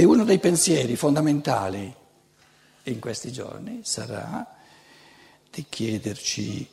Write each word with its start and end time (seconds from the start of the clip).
E 0.00 0.04
uno 0.04 0.22
dei 0.22 0.38
pensieri 0.38 0.94
fondamentali 0.94 1.92
in 2.84 3.00
questi 3.00 3.32
giorni 3.32 3.80
sarà 3.82 4.46
di 5.50 5.66
chiederci, 5.68 6.70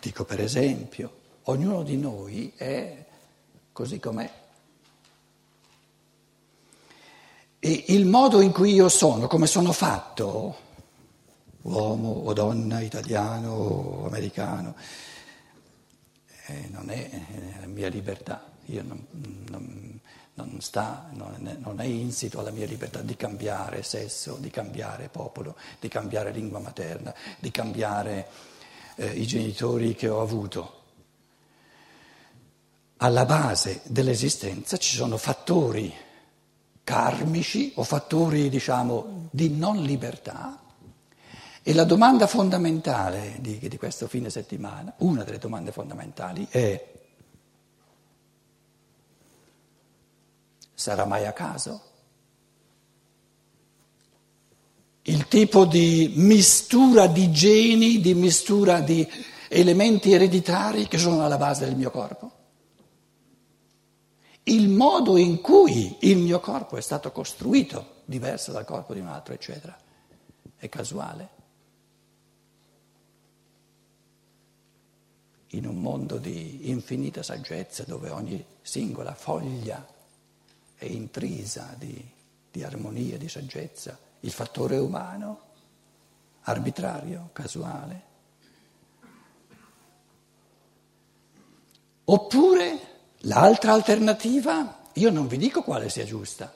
dico 0.00 0.24
per 0.24 0.40
esempio, 0.40 1.18
ognuno 1.42 1.84
di 1.84 1.96
noi 1.96 2.52
è 2.56 3.06
così 3.70 4.00
com'è. 4.00 4.28
E 7.60 7.84
il 7.86 8.06
modo 8.06 8.40
in 8.40 8.50
cui 8.50 8.72
io 8.72 8.88
sono, 8.88 9.28
come 9.28 9.46
sono 9.46 9.70
fatto, 9.70 10.56
uomo 11.62 12.08
o 12.08 12.32
donna, 12.32 12.80
italiano 12.80 13.52
o 13.52 14.06
americano, 14.06 14.74
eh, 16.46 16.68
non 16.72 16.90
è 16.90 17.08
la 17.60 17.68
mia 17.68 17.86
libertà. 17.88 18.50
Io 18.64 18.82
non, 18.82 19.06
non, 19.48 20.00
non, 20.44 20.60
sta, 20.60 21.08
non, 21.12 21.46
è, 21.46 21.56
non 21.58 21.80
è 21.80 21.84
insito 21.84 22.40
alla 22.40 22.50
mia 22.50 22.66
libertà 22.66 23.00
di 23.00 23.16
cambiare 23.16 23.82
sesso, 23.82 24.36
di 24.38 24.50
cambiare 24.50 25.08
popolo, 25.08 25.56
di 25.78 25.88
cambiare 25.88 26.30
lingua 26.32 26.58
materna, 26.58 27.14
di 27.38 27.50
cambiare 27.50 28.26
eh, 28.96 29.08
i 29.08 29.26
genitori 29.26 29.94
che 29.94 30.08
ho 30.08 30.20
avuto. 30.20 30.78
Alla 32.98 33.24
base 33.24 33.80
dell'esistenza 33.84 34.76
ci 34.76 34.94
sono 34.94 35.16
fattori 35.16 35.92
karmici 36.84 37.72
o 37.76 37.82
fattori, 37.82 38.48
diciamo, 38.48 39.28
di 39.30 39.56
non 39.56 39.82
libertà. 39.82 40.58
E 41.62 41.74
la 41.74 41.84
domanda 41.84 42.26
fondamentale 42.26 43.36
di, 43.40 43.58
di 43.58 43.76
questo 43.76 44.08
fine 44.08 44.30
settimana, 44.30 44.94
una 44.98 45.24
delle 45.24 45.38
domande 45.38 45.72
fondamentali 45.72 46.46
è 46.50 46.98
Sarà 50.80 51.04
mai 51.04 51.26
a 51.26 51.34
caso? 51.34 51.82
Il 55.02 55.28
tipo 55.28 55.66
di 55.66 56.14
mistura 56.16 57.06
di 57.06 57.30
geni, 57.30 58.00
di 58.00 58.14
mistura 58.14 58.80
di 58.80 59.06
elementi 59.50 60.10
ereditari 60.14 60.88
che 60.88 60.96
sono 60.96 61.22
alla 61.22 61.36
base 61.36 61.66
del 61.66 61.76
mio 61.76 61.90
corpo? 61.90 62.32
Il 64.44 64.70
modo 64.70 65.18
in 65.18 65.42
cui 65.42 65.98
il 66.00 66.16
mio 66.16 66.40
corpo 66.40 66.78
è 66.78 66.80
stato 66.80 67.12
costruito, 67.12 67.96
diverso 68.06 68.50
dal 68.50 68.64
corpo 68.64 68.94
di 68.94 69.00
un 69.00 69.08
altro, 69.08 69.34
eccetera, 69.34 69.78
è 70.56 70.66
casuale. 70.70 71.28
In 75.48 75.66
un 75.66 75.76
mondo 75.76 76.16
di 76.16 76.70
infinita 76.70 77.22
saggezza 77.22 77.84
dove 77.86 78.08
ogni 78.08 78.42
singola 78.62 79.12
foglia 79.12 79.98
è 80.80 80.86
intrisa 80.86 81.74
di, 81.76 82.02
di 82.50 82.64
armonia, 82.64 83.18
di 83.18 83.28
saggezza, 83.28 83.98
il 84.20 84.30
fattore 84.30 84.78
umano, 84.78 85.40
arbitrario, 86.44 87.28
casuale. 87.34 88.02
Oppure 92.04 92.78
l'altra 93.18 93.74
alternativa, 93.74 94.84
io 94.94 95.10
non 95.10 95.26
vi 95.26 95.36
dico 95.36 95.62
quale 95.62 95.90
sia 95.90 96.06
giusta, 96.06 96.50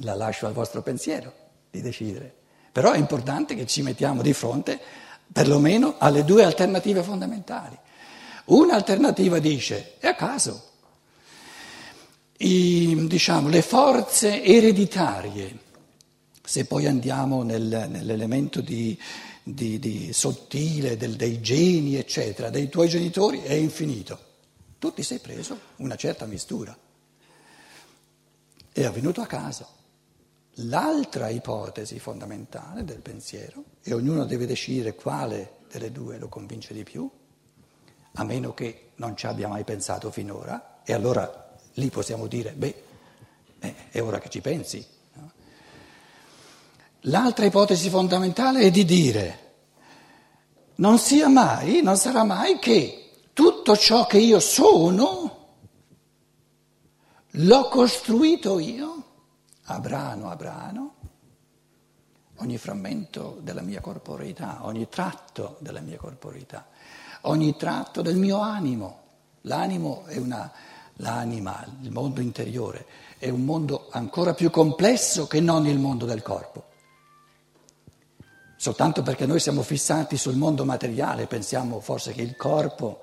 la 0.00 0.14
lascio 0.14 0.46
al 0.46 0.54
vostro 0.54 0.80
pensiero 0.80 1.34
di 1.70 1.82
decidere, 1.82 2.34
però 2.72 2.92
è 2.92 2.98
importante 2.98 3.54
che 3.54 3.66
ci 3.66 3.82
mettiamo 3.82 4.22
di 4.22 4.32
fronte 4.32 4.80
perlomeno 5.30 5.96
alle 5.98 6.24
due 6.24 6.44
alternative 6.44 7.02
fondamentali. 7.02 7.78
Un'alternativa 8.46 9.38
dice, 9.38 9.98
è 9.98 10.06
a 10.06 10.14
caso, 10.14 10.70
i, 12.42 13.06
diciamo, 13.06 13.48
le 13.48 13.62
forze 13.62 14.42
ereditarie, 14.42 15.58
se 16.42 16.64
poi 16.64 16.86
andiamo 16.86 17.42
nel, 17.42 17.86
nell'elemento 17.88 18.60
di, 18.60 18.98
di, 19.42 19.78
di 19.78 20.12
sottile 20.12 20.96
del, 20.96 21.16
dei 21.16 21.40
geni, 21.40 21.96
eccetera, 21.96 22.50
dei 22.50 22.68
tuoi 22.68 22.88
genitori 22.88 23.42
è 23.42 23.52
infinito. 23.52 24.30
Tu 24.78 24.92
ti 24.92 25.02
sei 25.02 25.20
preso 25.20 25.58
una 25.76 25.94
certa 25.94 26.26
mistura. 26.26 26.76
È 28.72 28.84
avvenuto 28.84 29.20
a 29.20 29.26
caso. 29.26 29.80
L'altra 30.56 31.28
ipotesi 31.28 31.98
fondamentale 31.98 32.84
del 32.84 33.00
pensiero, 33.00 33.64
e 33.82 33.94
ognuno 33.94 34.24
deve 34.24 34.46
decidere 34.46 34.94
quale 34.94 35.60
delle 35.70 35.92
due 35.92 36.18
lo 36.18 36.28
convince 36.28 36.74
di 36.74 36.82
più, 36.82 37.08
a 38.14 38.24
meno 38.24 38.52
che 38.52 38.90
non 38.96 39.16
ci 39.16 39.26
abbia 39.26 39.48
mai 39.48 39.64
pensato 39.64 40.10
finora, 40.10 40.82
e 40.84 40.92
allora 40.92 41.41
lì 41.74 41.88
possiamo 41.88 42.26
dire, 42.26 42.52
beh, 42.52 42.82
eh, 43.60 43.74
è 43.90 44.02
ora 44.02 44.18
che 44.18 44.28
ci 44.28 44.40
pensi. 44.40 44.84
L'altra 47.06 47.44
ipotesi 47.44 47.90
fondamentale 47.90 48.60
è 48.60 48.70
di 48.70 48.84
dire, 48.84 49.38
non 50.76 50.98
sia 50.98 51.28
mai, 51.28 51.82
non 51.82 51.96
sarà 51.96 52.22
mai 52.22 52.58
che 52.58 53.10
tutto 53.32 53.76
ciò 53.76 54.06
che 54.06 54.18
io 54.18 54.38
sono 54.38 55.40
l'ho 57.36 57.68
costruito 57.68 58.58
io, 58.58 59.04
a 59.64 59.80
brano 59.80 60.30
a 60.30 60.36
brano, 60.36 60.94
ogni 62.36 62.58
frammento 62.58 63.38
della 63.40 63.62
mia 63.62 63.80
corporeità, 63.80 64.58
ogni 64.66 64.88
tratto 64.88 65.56
della 65.60 65.80
mia 65.80 65.96
corporeità, 65.96 66.68
ogni 67.22 67.56
tratto 67.56 68.02
del 68.02 68.16
mio 68.16 68.40
animo. 68.40 69.00
L'animo 69.42 70.04
è 70.06 70.18
una 70.18 70.52
l'anima, 71.02 71.64
il 71.82 71.90
mondo 71.90 72.20
interiore, 72.20 72.86
è 73.18 73.28
un 73.28 73.44
mondo 73.44 73.88
ancora 73.90 74.34
più 74.34 74.50
complesso 74.50 75.26
che 75.26 75.40
non 75.40 75.66
il 75.66 75.78
mondo 75.78 76.06
del 76.06 76.22
corpo. 76.22 76.70
Soltanto 78.56 79.02
perché 79.02 79.26
noi 79.26 79.40
siamo 79.40 79.62
fissati 79.62 80.16
sul 80.16 80.36
mondo 80.36 80.64
materiale, 80.64 81.26
pensiamo 81.26 81.80
forse 81.80 82.12
che 82.12 82.22
il 82.22 82.36
corpo, 82.36 83.00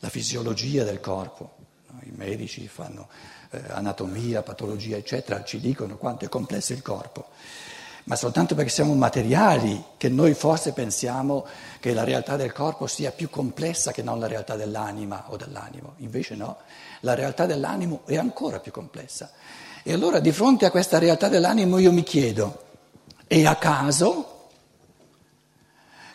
la 0.00 0.08
fisiologia 0.08 0.82
del 0.82 1.00
corpo, 1.00 1.54
i 2.02 2.12
medici 2.14 2.66
fanno 2.66 3.08
eh, 3.50 3.62
anatomia, 3.68 4.42
patologia, 4.42 4.96
eccetera, 4.96 5.44
ci 5.44 5.60
dicono 5.60 5.96
quanto 5.96 6.24
è 6.24 6.28
complesso 6.28 6.72
il 6.72 6.82
corpo 6.82 7.28
ma 8.06 8.14
soltanto 8.14 8.54
perché 8.54 8.70
siamo 8.70 8.94
materiali 8.94 9.82
che 9.96 10.08
noi 10.08 10.34
forse 10.34 10.72
pensiamo 10.72 11.44
che 11.80 11.92
la 11.92 12.04
realtà 12.04 12.36
del 12.36 12.52
corpo 12.52 12.86
sia 12.86 13.10
più 13.10 13.28
complessa 13.28 13.90
che 13.90 14.02
non 14.02 14.20
la 14.20 14.28
realtà 14.28 14.54
dell'anima 14.54 15.24
o 15.28 15.36
dell'animo. 15.36 15.94
Invece 15.98 16.36
no, 16.36 16.58
la 17.06 17.14
realtà 17.14 17.46
dell'animo 17.46 18.02
è 18.04 18.16
ancora 18.16 18.58
più 18.58 18.72
complessa. 18.72 19.30
E 19.84 19.92
allora 19.92 20.18
di 20.18 20.32
fronte 20.32 20.66
a 20.66 20.70
questa 20.72 20.98
realtà 20.98 21.28
dell'animo 21.28 21.78
io 21.78 21.92
mi 21.92 22.02
chiedo, 22.02 22.64
è 23.28 23.44
a 23.44 23.54
caso 23.54 24.32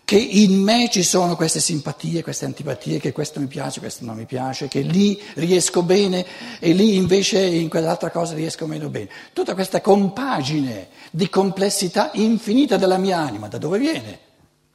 che 0.04 0.18
in 0.18 0.62
me 0.62 0.90
ci 0.92 1.04
sono 1.04 1.38
queste 1.38 1.62
simpatie, 1.62 2.22
queste 2.22 2.44
antipatie, 2.44 3.00
che 3.00 3.14
questo 3.14 3.40
mi 3.40 3.48
piace, 3.48 3.80
questo 3.80 4.04
non 4.04 4.18
mi 4.18 4.26
piace, 4.26 4.68
che 4.68 4.82
lì 4.82 5.18
riesco 5.36 5.84
bene 5.84 6.26
e 6.60 6.74
lì 6.74 6.98
invece 6.98 7.40
in 7.40 7.70
quell'altra 7.70 8.12
cosa 8.12 8.34
riesco 8.34 8.68
meno 8.68 8.90
bene. 8.90 9.10
Tutta 9.32 9.54
questa 9.54 9.80
compagine 9.80 10.90
di 11.10 11.30
complessità 11.30 12.12
infinita 12.16 12.76
della 12.76 12.98
mia 12.98 13.20
anima, 13.20 13.48
da 13.48 13.58
dove 13.58 13.80
viene? 13.80 14.20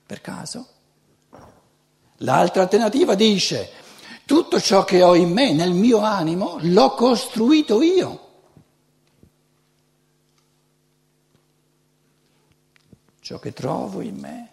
Per 0.07 0.23
caso? 0.23 0.67
L'altra 2.21 2.63
alternativa 2.63 3.15
dice, 3.15 3.69
tutto 4.27 4.61
ciò 4.61 4.85
che 4.85 5.05
ho 5.05 5.15
in 5.15 5.31
me, 5.31 5.53
nel 5.53 5.73
mio 5.73 6.01
animo, 6.01 6.59
l'ho 6.61 6.95
costruito 6.95 7.81
io. 7.81 8.25
Ciò 13.21 13.39
che 13.39 13.53
trovo 13.53 14.01
in 14.01 14.17
me 14.17 14.51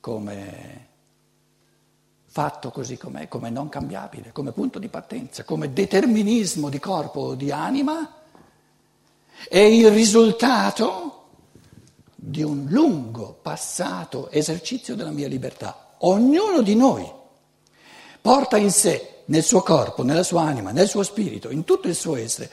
come 0.00 0.88
fatto 2.26 2.70
così 2.70 2.98
com'è, 2.98 3.26
come 3.26 3.48
non 3.48 3.70
cambiabile, 3.70 4.32
come 4.32 4.52
punto 4.52 4.78
di 4.78 4.88
partenza, 4.88 5.44
come 5.44 5.72
determinismo 5.72 6.68
di 6.68 6.78
corpo 6.78 7.20
o 7.20 7.34
di 7.34 7.50
anima, 7.50 8.16
è 9.48 9.58
il 9.58 9.90
risultato 9.90 11.28
di 12.14 12.42
un 12.42 12.66
lungo 12.68 13.38
passato 13.40 14.30
esercizio 14.30 14.94
della 14.94 15.10
mia 15.10 15.26
libertà. 15.26 15.94
Ognuno 16.00 16.60
di 16.60 16.74
noi 16.74 17.18
porta 18.20 18.56
in 18.56 18.70
sé, 18.70 19.22
nel 19.26 19.42
suo 19.42 19.62
corpo, 19.62 20.02
nella 20.02 20.22
sua 20.22 20.42
anima, 20.42 20.72
nel 20.72 20.88
suo 20.88 21.02
spirito, 21.02 21.50
in 21.50 21.64
tutto 21.64 21.88
il 21.88 21.94
suo 21.94 22.16
essere, 22.16 22.50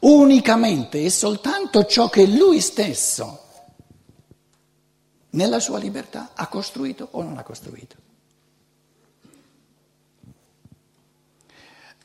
unicamente 0.00 1.02
e 1.02 1.10
soltanto 1.10 1.84
ciò 1.84 2.08
che 2.08 2.26
lui 2.26 2.60
stesso 2.60 3.42
nella 5.30 5.60
sua 5.60 5.78
libertà 5.78 6.30
ha 6.34 6.46
costruito 6.48 7.08
o 7.12 7.22
non 7.22 7.36
ha 7.36 7.42
costruito. 7.42 7.96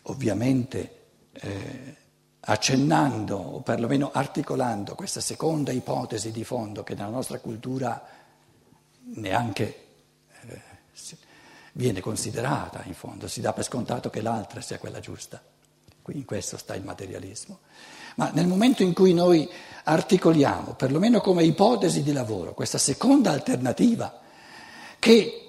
Ovviamente 0.04 1.00
eh, 1.32 1.96
accennando 2.42 3.38
o 3.38 3.62
perlomeno 3.62 4.12
articolando 4.12 4.96
questa 4.96 5.22
seconda 5.22 5.72
ipotesi 5.72 6.32
di 6.32 6.44
fondo 6.44 6.84
che 6.84 6.96
nella 6.96 7.10
nostra 7.10 7.40
cultura 7.40 8.04
neanche 9.14 9.81
viene 11.74 12.02
considerata 12.02 12.82
in 12.86 12.94
fondo, 12.94 13.28
si 13.28 13.42
dà 13.42 13.54
per 13.54 13.64
scontato 13.64 14.10
che 14.10 14.22
l'altra 14.22 14.62
sia 14.62 14.78
quella 14.78 15.00
giusta. 15.00 15.42
in 16.08 16.26
questo 16.26 16.58
sta 16.58 16.76
il 16.76 16.84
materialismo. 16.84 17.60
Ma 18.16 18.32
nel 18.34 18.48
momento 18.48 18.84
in 18.84 18.94
cui 18.94 19.14
noi 19.14 19.50
articoliamo, 19.84 20.74
perlomeno 20.74 21.22
come 21.22 21.44
ipotesi 21.44 22.04
di 22.04 22.12
lavoro, 22.12 22.54
questa 22.54 22.78
seconda 22.78 23.32
alternativa, 23.32 24.20
che 25.00 25.42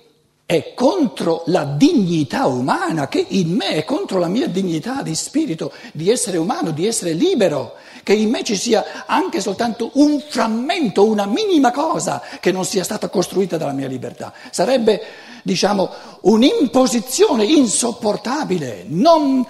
è 0.46 0.74
contro 0.74 1.44
la 1.46 1.64
dignità 1.64 2.46
umana, 2.46 3.08
che 3.08 3.24
in 3.30 3.54
me 3.54 3.70
è 3.70 3.84
contro 3.84 4.18
la 4.18 4.28
mia 4.28 4.48
dignità 4.48 5.02
di 5.02 5.14
spirito, 5.14 5.72
di 5.92 6.10
essere 6.10 6.36
umano, 6.36 6.72
di 6.72 6.86
essere 6.86 7.12
libero, 7.14 7.74
che 8.02 8.12
in 8.12 8.28
me 8.28 8.42
ci 8.42 8.56
sia 8.56 9.06
anche 9.06 9.40
soltanto 9.40 9.92
un 9.94 10.20
frammento, 10.20 11.06
una 11.06 11.26
minima 11.26 11.70
cosa 11.70 12.20
che 12.40 12.52
non 12.52 12.64
sia 12.64 12.84
stata 12.84 13.08
costruita 13.08 13.56
dalla 13.56 13.72
mia 13.72 13.88
libertà. 13.88 14.32
Sarebbe, 14.50 15.00
diciamo, 15.42 15.90
un'imposizione 16.22 17.44
insopportabile. 17.44 18.84
Non, 18.86 19.46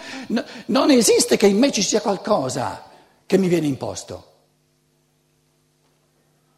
non 0.66 0.90
esiste 0.90 1.36
che 1.36 1.46
in 1.46 1.58
me 1.58 1.70
ci 1.70 1.82
sia 1.82 2.00
qualcosa 2.00 2.90
che 3.26 3.38
mi 3.38 3.48
viene 3.48 3.66
imposto. 3.66 4.30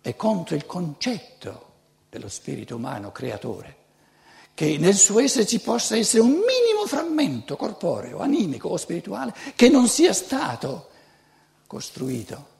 È 0.00 0.14
contro 0.16 0.54
il 0.54 0.66
concetto 0.66 1.72
dello 2.08 2.28
spirito 2.28 2.76
umano 2.76 3.10
creatore 3.10 3.82
che 4.54 4.78
nel 4.78 4.94
suo 4.94 5.18
essere 5.18 5.46
ci 5.46 5.58
possa 5.58 5.96
essere 5.96 6.22
un 6.22 6.30
minimo 6.30 6.86
frammento 6.86 7.56
corporeo, 7.56 8.20
animico 8.20 8.68
o 8.68 8.76
spirituale 8.76 9.34
che 9.56 9.68
non 9.68 9.88
sia 9.88 10.12
stato 10.12 10.90
costruito 11.66 12.52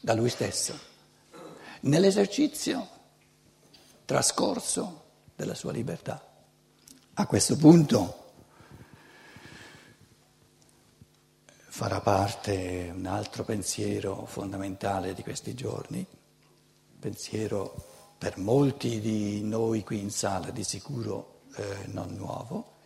da 0.00 0.12
lui 0.12 0.28
stesso 0.28 0.90
nell'esercizio 1.82 2.88
trascorso 4.04 5.04
della 5.34 5.54
sua 5.54 5.72
libertà. 5.72 6.24
A 7.14 7.26
questo 7.26 7.56
punto 7.56 8.20
farà 11.68 12.00
parte 12.00 12.92
un 12.94 13.06
altro 13.06 13.44
pensiero 13.44 14.24
fondamentale 14.26 15.14
di 15.14 15.22
questi 15.22 15.54
giorni, 15.54 16.06
pensiero 16.98 17.90
per 18.18 18.38
molti 18.38 19.00
di 19.00 19.42
noi 19.42 19.82
qui 19.82 19.98
in 20.00 20.10
sala 20.10 20.50
di 20.50 20.62
sicuro 20.62 21.40
eh, 21.56 21.86
non 21.86 22.14
nuovo, 22.14 22.76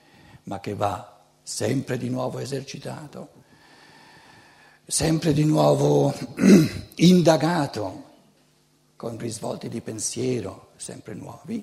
ma 0.44 0.60
che 0.60 0.74
va 0.74 1.24
sempre 1.42 1.98
di 1.98 2.08
nuovo 2.08 2.38
esercitato, 2.38 3.30
sempre 4.86 5.32
di 5.32 5.44
nuovo 5.44 6.14
indagato 6.96 8.05
con 8.96 9.18
risvolti 9.18 9.68
di 9.68 9.80
pensiero 9.82 10.72
sempre 10.76 11.14
nuovi. 11.14 11.62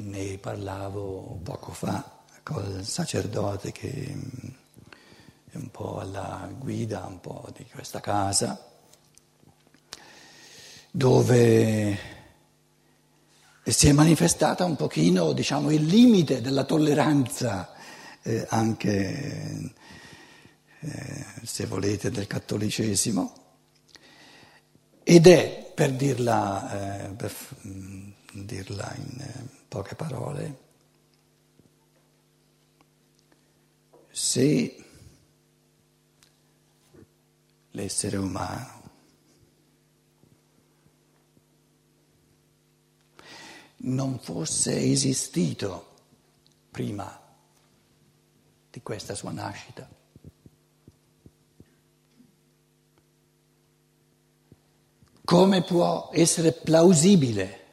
Ne 0.00 0.38
parlavo 0.38 1.40
poco 1.42 1.72
fa 1.72 2.22
col 2.42 2.84
sacerdote 2.84 3.72
che 3.72 4.14
mm, 4.14 4.48
è 5.50 5.56
un 5.56 5.70
po' 5.70 5.98
alla 5.98 6.48
guida 6.56 7.04
un 7.06 7.20
po' 7.20 7.48
di 7.56 7.66
questa 7.72 8.00
casa 8.00 8.62
dove 10.90 11.98
si 13.64 13.88
è 13.88 13.92
manifestata 13.92 14.64
un 14.64 14.76
pochino, 14.76 15.32
diciamo, 15.32 15.70
il 15.70 15.84
limite 15.84 16.40
della 16.40 16.64
tolleranza 16.64 17.72
eh, 18.22 18.46
anche, 18.48 19.74
eh, 20.80 21.26
se 21.42 21.66
volete, 21.66 22.10
del 22.10 22.26
cattolicesimo 22.26 23.47
ed 25.10 25.26
è, 25.26 25.72
per 25.74 25.94
dirla, 25.94 27.06
eh, 27.06 27.14
per 27.14 27.34
mm, 27.66 28.10
dirla 28.30 28.94
in 28.94 29.20
eh, 29.20 29.48
poche 29.66 29.94
parole, 29.94 30.58
se 34.10 34.84
l'essere 37.70 38.18
umano 38.18 38.82
non 43.76 44.18
fosse 44.18 44.78
esistito 44.78 45.94
prima 46.70 47.18
di 48.70 48.82
questa 48.82 49.14
sua 49.14 49.30
nascita. 49.30 49.97
Come 55.28 55.60
può 55.60 56.08
essere 56.14 56.52
plausibile 56.52 57.64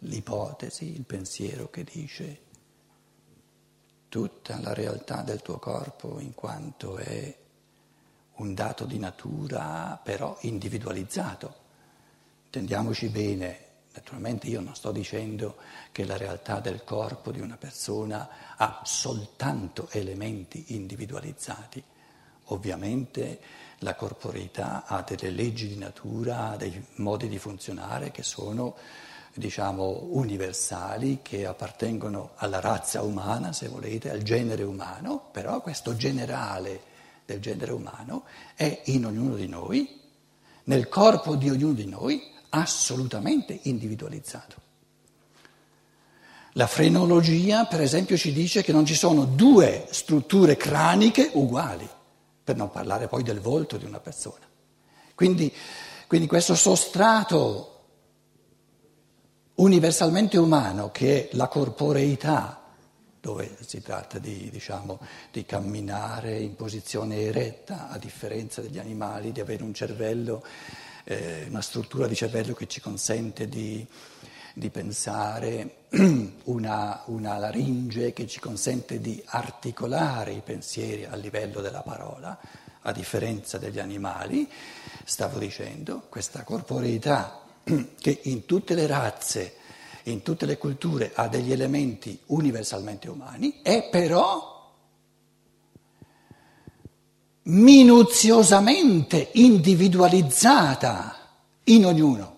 l'ipotesi, 0.00 0.94
il 0.94 1.04
pensiero 1.04 1.70
che 1.70 1.82
dice 1.82 2.40
tutta 4.10 4.60
la 4.60 4.74
realtà 4.74 5.22
del 5.22 5.40
tuo 5.40 5.58
corpo 5.58 6.20
in 6.20 6.34
quanto 6.34 6.98
è 6.98 7.34
un 8.34 8.52
dato 8.52 8.84
di 8.84 8.98
natura 8.98 9.98
però 10.04 10.36
individualizzato? 10.42 11.54
Intendiamoci 12.44 13.08
bene, 13.08 13.66
Naturalmente 13.94 14.48
io 14.48 14.60
non 14.60 14.74
sto 14.74 14.92
dicendo 14.92 15.56
che 15.92 16.04
la 16.04 16.18
realtà 16.18 16.60
del 16.60 16.84
corpo 16.84 17.32
di 17.32 17.40
una 17.40 17.56
persona 17.56 18.54
ha 18.54 18.82
soltanto 18.84 19.88
elementi 19.92 20.74
individualizzati. 20.74 21.82
Ovviamente 22.50 23.40
la 23.80 23.94
corporeità 23.94 24.84
ha 24.86 25.02
delle 25.02 25.30
leggi 25.30 25.68
di 25.68 25.76
natura, 25.76 26.56
dei 26.58 26.84
modi 26.96 27.28
di 27.28 27.38
funzionare 27.38 28.10
che 28.10 28.22
sono, 28.22 28.74
diciamo, 29.34 30.08
universali, 30.10 31.20
che 31.22 31.46
appartengono 31.46 32.30
alla 32.36 32.60
razza 32.60 33.02
umana, 33.02 33.52
se 33.52 33.68
volete, 33.68 34.10
al 34.10 34.22
genere 34.22 34.64
umano, 34.64 35.28
però 35.30 35.60
questo 35.60 35.94
generale 35.96 36.80
del 37.24 37.40
genere 37.40 37.72
umano 37.72 38.24
è 38.54 38.82
in 38.86 39.04
ognuno 39.06 39.36
di 39.36 39.46
noi, 39.46 40.00
nel 40.64 40.88
corpo 40.88 41.36
di 41.36 41.48
ognuno 41.48 41.74
di 41.74 41.86
noi, 41.86 42.22
assolutamente 42.50 43.58
individualizzato. 43.62 44.66
La 46.52 46.66
frenologia, 46.66 47.66
per 47.66 47.80
esempio, 47.80 48.16
ci 48.16 48.32
dice 48.32 48.62
che 48.62 48.72
non 48.72 48.84
ci 48.84 48.94
sono 48.94 49.24
due 49.24 49.86
strutture 49.90 50.56
craniche 50.56 51.30
uguali, 51.34 51.88
per 52.48 52.56
non 52.56 52.70
parlare 52.70 53.08
poi 53.08 53.22
del 53.22 53.40
volto 53.40 53.76
di 53.76 53.84
una 53.84 54.00
persona. 54.00 54.48
Quindi, 55.14 55.52
quindi 56.06 56.26
questo 56.26 56.54
sostrato 56.54 57.74
universalmente 59.56 60.38
umano 60.38 60.90
che 60.90 61.28
è 61.28 61.36
la 61.36 61.46
corporeità, 61.46 62.62
dove 63.20 63.54
si 63.66 63.82
tratta 63.82 64.18
di, 64.18 64.48
diciamo, 64.48 64.98
di 65.30 65.44
camminare 65.44 66.38
in 66.38 66.54
posizione 66.54 67.16
eretta, 67.16 67.90
a 67.90 67.98
differenza 67.98 68.62
degli 68.62 68.78
animali, 68.78 69.30
di 69.30 69.40
avere 69.40 69.62
un 69.62 69.74
cervello 69.74 70.42
eh, 71.04 71.46
una 71.48 71.62
struttura 71.62 72.06
di 72.06 72.14
cervello 72.14 72.54
che 72.54 72.66
ci 72.66 72.80
consente 72.80 73.48
di, 73.48 73.86
di 74.58 74.70
pensare, 74.70 75.84
una, 76.44 77.02
una 77.06 77.38
laringe 77.38 78.12
che 78.12 78.26
ci 78.26 78.40
consente 78.40 79.00
di 79.00 79.22
articolare 79.26 80.32
i 80.32 80.42
pensieri 80.44 81.04
a 81.04 81.14
livello 81.14 81.60
della 81.60 81.82
parola, 81.82 82.38
a 82.82 82.92
differenza 82.92 83.56
degli 83.58 83.78
animali, 83.78 84.48
stavo 85.04 85.38
dicendo, 85.38 86.06
questa 86.08 86.42
corporeità 86.42 87.40
che 87.98 88.20
in 88.24 88.44
tutte 88.44 88.74
le 88.74 88.86
razze, 88.86 89.54
in 90.04 90.22
tutte 90.22 90.46
le 90.46 90.58
culture 90.58 91.12
ha 91.14 91.28
degli 91.28 91.52
elementi 91.52 92.18
universalmente 92.26 93.08
umani, 93.08 93.60
è 93.62 93.88
però 93.90 94.56
minuziosamente 97.44 99.30
individualizzata 99.34 101.16
in 101.64 101.86
ognuno. 101.86 102.37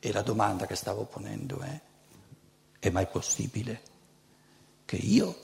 E 0.00 0.12
la 0.12 0.22
domanda 0.22 0.66
che 0.66 0.76
stavo 0.76 1.04
ponendo 1.04 1.58
è, 1.60 1.80
è 2.78 2.90
mai 2.90 3.06
possibile 3.06 3.80
che 4.84 4.96
io, 4.96 5.36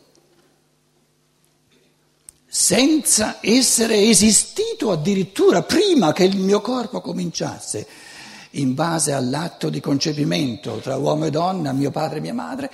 senza 2.47 3.39
essere 3.41 4.09
esistito 4.09 4.93
addirittura 4.93 5.63
prima 5.63 6.13
che 6.13 6.25
il 6.25 6.37
mio 6.37 6.61
corpo 6.61 7.01
cominciasse, 7.01 7.87
in 8.51 8.75
base 8.75 9.13
all'atto 9.13 9.69
di 9.69 9.81
concepimento 9.81 10.77
tra 10.77 10.97
uomo 10.97 11.27
e 11.27 11.31
donna, 11.31 11.73
mio 11.73 11.91
padre 11.91 12.19
e 12.19 12.21
mia 12.21 12.33
madre, 12.33 12.71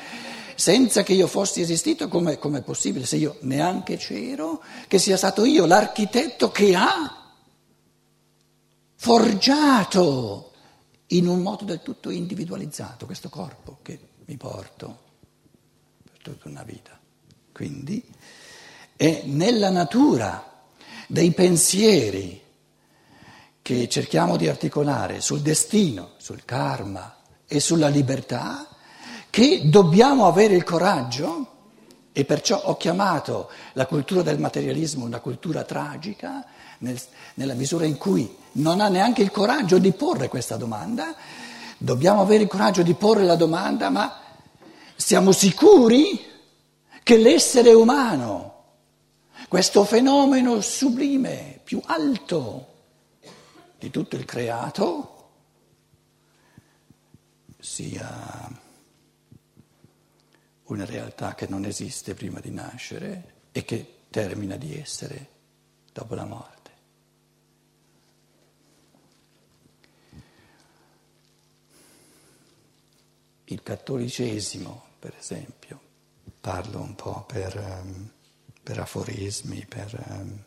senza 0.55 1.03
che 1.03 1.15
io 1.15 1.27
fossi 1.27 1.63
esistito, 1.63 2.09
come 2.09 2.39
è 2.39 2.63
possibile, 2.63 3.07
se 3.07 3.17
io 3.17 3.39
neanche 3.41 3.97
c'ero, 3.97 4.63
che 4.87 4.99
sia 4.99 5.17
stato 5.17 5.47
io 5.47 5.65
l'architetto 5.65 6.51
che 6.51 6.77
ha 6.77 7.33
forgiato 8.97 10.50
in 11.13 11.27
un 11.27 11.41
modo 11.41 11.65
del 11.65 11.83
tutto 11.83 12.11
individualizzato 12.11 13.07
questo 13.07 13.29
corpo 13.29 13.79
che 13.83 13.99
mi 14.25 14.37
porto 14.37 14.99
per 16.05 16.19
tutta 16.23 16.49
una 16.49 16.63
vita. 16.63 16.99
Quindi 17.53 18.05
è 18.97 19.23
nella 19.25 19.71
natura 19.71 20.63
dei 21.07 21.33
pensieri 21.33 22.41
che 23.63 23.89
cerchiamo 23.89 24.37
di 24.37 24.49
articolare 24.49 25.21
sul 25.21 25.41
destino, 25.41 26.13
sul 26.17 26.45
karma 26.45 27.19
e 27.47 27.61
sulla 27.61 27.89
libertà 27.89 28.69
che 29.29 29.69
dobbiamo 29.69 30.27
avere 30.27 30.55
il 30.55 30.65
coraggio 30.65 31.51
E 32.13 32.25
perciò 32.25 32.61
ho 32.65 32.77
chiamato 32.77 33.51
la 33.75 33.87
cultura 33.87 34.23
del 34.23 34.41
materialismo 34.41 35.05
una 35.05 35.21
cultura 35.21 35.63
tragica, 35.63 36.45
nel, 36.81 37.01
nella 37.35 37.55
misura 37.55 37.85
in 37.85 37.97
cui 37.97 38.37
non 38.53 38.81
ha 38.81 38.89
neanche 38.89 39.23
il 39.23 39.31
coraggio 39.31 39.79
di 39.79 39.93
porre 39.93 40.29
questa 40.29 40.57
domanda. 40.57 41.15
Dobbiamo 41.79 42.21
avere 42.21 42.43
il 42.43 42.49
coraggio 42.49 42.83
di 42.83 42.95
porre 42.95 43.25
la 43.25 43.37
domanda, 43.37 43.89
ma 43.89 44.21
siamo 44.97 45.33
sicuri 45.33 46.29
che 47.03 47.17
l'essere 47.17 47.73
umano, 47.73 48.49
questo 49.49 49.85
fenomeno 49.85 50.61
sublime, 50.61 51.61
più 51.65 51.81
alto 51.87 52.67
di 53.79 53.91
tutto 53.91 54.17
il 54.17 54.25
creato, 54.25 55.17
sia 57.59 58.49
una 60.65 60.85
realtà 60.85 61.35
che 61.35 61.47
non 61.49 61.65
esiste 61.65 62.15
prima 62.15 62.41
di 62.41 62.51
nascere 62.51 63.35
e 63.53 63.65
che 63.65 63.95
termina 64.11 64.57
di 64.57 64.79
essere 64.79 65.29
dopo 65.93 66.15
la 66.15 66.25
morte. 66.25 66.60
Il 73.51 73.65
cattolicesimo, 73.65 74.83
per 75.01 75.13
esempio, 75.19 75.81
parlo 76.41 76.81
un 76.81 76.95
po' 76.95 77.25
per, 77.27 77.57
um, 77.57 78.09
per 78.63 78.79
aforismi, 78.79 79.67
per, 79.69 80.05
um, 80.09 80.45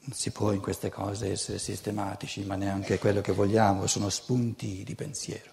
non 0.00 0.12
si 0.12 0.32
può 0.32 0.52
in 0.52 0.60
queste 0.60 0.90
cose 0.90 1.30
essere 1.30 1.58
sistematici, 1.58 2.44
ma 2.44 2.56
neanche 2.56 2.98
quello 2.98 3.22
che 3.22 3.32
vogliamo, 3.32 3.86
sono 3.86 4.10
spunti 4.10 4.84
di 4.84 4.94
pensiero. 4.94 5.52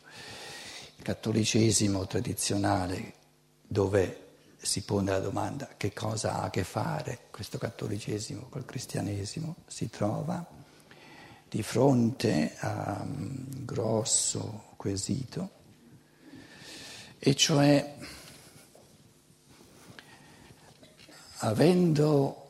Cattolicesimo 1.01 2.05
tradizionale 2.05 3.13
dove 3.65 4.24
si 4.57 4.83
pone 4.83 5.10
la 5.10 5.19
domanda 5.19 5.69
che 5.77 5.93
cosa 5.93 6.33
ha 6.33 6.43
a 6.43 6.50
che 6.50 6.65
fare 6.65 7.27
questo 7.31 7.57
cattolicesimo 7.57 8.48
col 8.50 8.65
cristianesimo, 8.65 9.55
si 9.67 9.89
trova 9.89 10.45
di 11.48 11.63
fronte 11.63 12.55
a 12.57 13.00
un 13.03 13.63
grosso 13.63 14.72
quesito, 14.75 15.62
e 17.25 17.36
cioè 17.36 17.96
avendo 21.38 22.50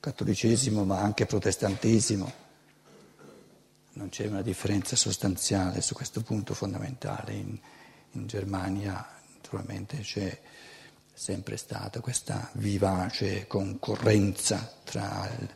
cattolicesimo 0.00 0.84
ma 0.84 1.00
anche 1.00 1.26
protestantesimo 1.26 2.32
non 3.92 4.08
c'è 4.08 4.26
una 4.26 4.40
differenza 4.40 4.96
sostanziale 4.96 5.82
su 5.82 5.92
questo 5.92 6.22
punto 6.22 6.54
fondamentale. 6.54 7.34
In, 7.34 7.58
in 8.12 8.26
Germania 8.26 9.06
naturalmente 9.34 9.98
c'è 9.98 10.40
sempre 11.12 11.58
stata 11.58 12.00
questa 12.00 12.48
vivace 12.54 13.46
concorrenza 13.48 14.72
tra 14.84 15.28
il, 15.38 15.48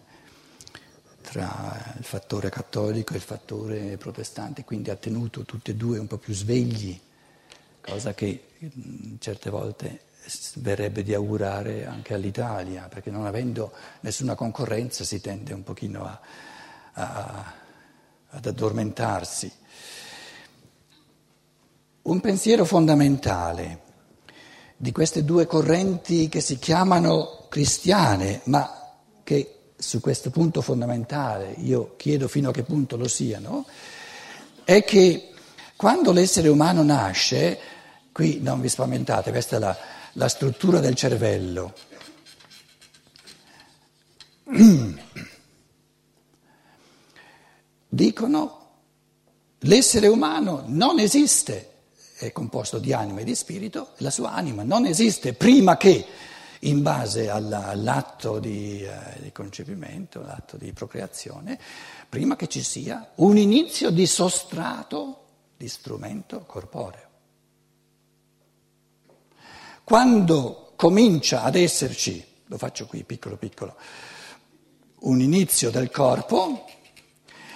tra 1.22 1.94
il 1.96 2.04
fattore 2.04 2.50
cattolico 2.50 3.14
e 3.14 3.16
il 3.16 3.22
fattore 3.22 3.96
protestante, 3.96 4.64
quindi 4.64 4.90
ha 4.90 4.96
tenuto 4.96 5.44
tutti 5.44 5.70
e 5.70 5.76
due 5.76 5.98
un 5.98 6.08
po' 6.08 6.18
più 6.18 6.34
svegli, 6.34 7.00
cosa 7.82 8.14
che 8.14 8.44
certe 9.18 9.50
volte 9.50 10.00
verrebbe 10.54 11.02
di 11.02 11.12
augurare 11.12 11.84
anche 11.84 12.14
all'Italia, 12.14 12.88
perché 12.88 13.10
non 13.10 13.26
avendo 13.26 13.72
nessuna 14.00 14.34
concorrenza 14.34 15.04
si 15.04 15.20
tende 15.20 15.52
un 15.52 15.62
pochino 15.62 16.04
a, 16.04 16.20
a 16.92 17.54
ad 18.34 18.46
addormentarsi. 18.46 19.50
Un 22.02 22.20
pensiero 22.20 22.64
fondamentale 22.64 23.80
di 24.76 24.90
queste 24.90 25.24
due 25.24 25.46
correnti 25.46 26.28
che 26.28 26.40
si 26.40 26.58
chiamano 26.58 27.46
cristiane, 27.48 28.40
ma 28.44 28.96
che 29.22 29.58
su 29.76 30.00
questo 30.00 30.30
punto 30.30 30.60
fondamentale 30.60 31.54
io 31.58 31.94
chiedo 31.96 32.26
fino 32.26 32.48
a 32.48 32.52
che 32.52 32.62
punto 32.62 32.96
lo 32.96 33.06
siano, 33.06 33.66
è 34.64 34.82
che 34.82 35.28
quando 35.76 36.12
l'essere 36.12 36.48
umano 36.48 36.82
nasce, 36.82 37.58
qui 38.12 38.40
non 38.40 38.60
vi 38.60 38.68
spaventate, 38.68 39.30
questa 39.30 39.56
è 39.56 39.58
la, 39.58 39.76
la 40.12 40.28
struttura 40.28 40.80
del 40.80 40.94
cervello. 40.94 41.74
dicono 47.88 48.60
l'essere 49.60 50.06
umano 50.06 50.64
non 50.66 50.98
esiste, 50.98 51.70
è 52.16 52.32
composto 52.32 52.78
di 52.78 52.92
anima 52.92 53.20
e 53.20 53.24
di 53.24 53.34
spirito, 53.34 53.92
la 53.98 54.10
sua 54.10 54.32
anima 54.32 54.62
non 54.62 54.86
esiste 54.86 55.34
prima 55.34 55.76
che, 55.76 56.06
in 56.60 56.80
base 56.80 57.28
alla, 57.28 57.68
all'atto 57.68 58.38
di, 58.38 58.82
eh, 58.82 59.20
di 59.20 59.30
concepimento, 59.32 60.22
l'atto 60.22 60.56
di 60.56 60.72
procreazione, 60.72 61.58
prima 62.08 62.34
che 62.36 62.48
ci 62.48 62.62
sia 62.62 63.10
un 63.16 63.36
inizio 63.36 63.90
di 63.90 64.06
sostrato 64.06 65.24
di 65.56 65.68
strumento 65.68 66.44
corporeo. 66.46 67.01
Quando 69.92 70.72
comincia 70.74 71.42
ad 71.42 71.54
esserci, 71.54 72.26
lo 72.46 72.56
faccio 72.56 72.86
qui 72.86 73.04
piccolo 73.04 73.36
piccolo, 73.36 73.76
un 75.00 75.20
inizio 75.20 75.70
del 75.70 75.90
corpo, 75.90 76.64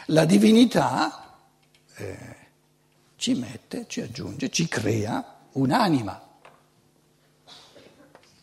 la 0.09 0.27
divinità 0.27 1.49
eh, 1.95 2.37
ci 3.17 3.33
mette, 3.33 3.87
ci 3.89 4.03
aggiunge, 4.03 4.51
ci 4.51 4.69
crea 4.69 5.47
un'anima. 5.53 6.29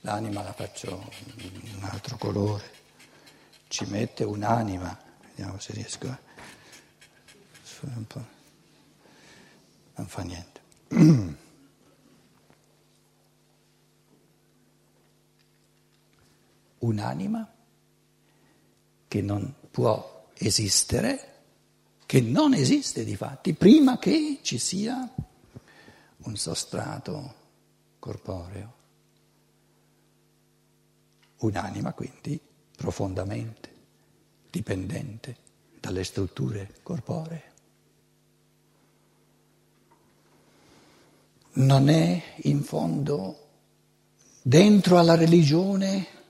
L'anima 0.01 0.41
la 0.41 0.53
faccio 0.53 1.11
in 1.35 1.75
un 1.75 1.83
altro 1.83 2.17
colore, 2.17 2.71
ci 3.67 3.85
mette 3.85 4.23
un'anima, 4.23 4.99
vediamo 5.35 5.59
se 5.59 5.71
riesco 5.71 6.07
a... 6.07 6.19
Un 7.81 8.07
po'. 8.07 8.25
Non 9.97 10.07
fa 10.07 10.23
niente. 10.23 10.61
Un'anima 16.83 17.49
che 19.07 19.21
non 19.21 19.53
può 19.71 20.27
esistere 20.33 21.31
che 22.05 22.19
non 22.21 22.53
esiste 22.53 23.03
di 23.05 23.15
fatti 23.15 23.53
prima 23.53 23.97
che 23.97 24.39
ci 24.41 24.57
sia 24.57 25.09
un 26.17 26.35
sostrato 26.35 27.35
corporeo. 27.99 28.73
Un'anima 31.37 31.93
quindi 31.93 32.39
profondamente 32.75 33.71
dipendente 34.49 35.37
dalle 35.79 36.03
strutture 36.03 36.75
corporee. 36.83 37.51
Non 41.53 41.89
è 41.89 42.21
in 42.43 42.61
fondo 42.61 43.47
dentro 44.41 44.99
alla 44.99 45.15
religione 45.15 46.21